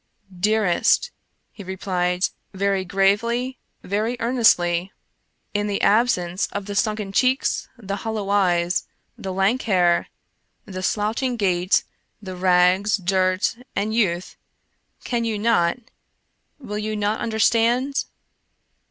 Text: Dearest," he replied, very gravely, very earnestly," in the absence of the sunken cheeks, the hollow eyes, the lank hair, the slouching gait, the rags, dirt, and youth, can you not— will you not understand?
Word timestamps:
Dearest," 0.35 1.11
he 1.51 1.63
replied, 1.63 2.29
very 2.55 2.83
gravely, 2.83 3.59
very 3.83 4.17
earnestly," 4.19 4.91
in 5.53 5.67
the 5.67 5.79
absence 5.83 6.47
of 6.47 6.65
the 6.65 6.73
sunken 6.73 7.11
cheeks, 7.13 7.69
the 7.77 7.97
hollow 7.97 8.31
eyes, 8.31 8.87
the 9.15 9.31
lank 9.31 9.61
hair, 9.61 10.07
the 10.65 10.81
slouching 10.81 11.37
gait, 11.37 11.83
the 12.19 12.35
rags, 12.35 12.97
dirt, 12.97 13.55
and 13.75 13.93
youth, 13.93 14.37
can 15.03 15.23
you 15.23 15.37
not— 15.37 15.77
will 16.57 16.79
you 16.79 16.95
not 16.95 17.19
understand? 17.19 18.05